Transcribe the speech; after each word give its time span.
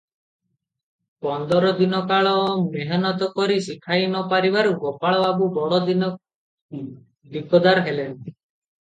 ପନ୍ଦର 1.25 1.73
ଦିନକାଳ 1.81 2.31
ମେହନତ 2.63 3.29
କରି 3.37 3.59
ଶିଖାଇ 3.67 4.09
ନ 4.09 4.25
ପାରିବାରୁ 4.35 4.75
ଗୋପାଳବାବୁ 4.89 5.53
ବଡ଼ 5.61 5.83
ଦିକଦାର 6.01 7.89
ହେଲେଣି। 7.89 8.15